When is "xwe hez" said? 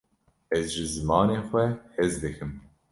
1.47-2.13